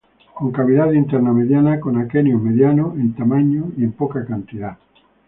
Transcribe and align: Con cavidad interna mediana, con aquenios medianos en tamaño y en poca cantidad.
Con 0.33 0.51
cavidad 0.51 0.91
interna 0.93 1.31
mediana, 1.31 1.79
con 1.79 1.95
aquenios 1.95 2.41
medianos 2.41 2.95
en 2.97 3.13
tamaño 3.13 3.71
y 3.77 3.83
en 3.83 3.91
poca 3.91 4.25
cantidad. 4.25 4.79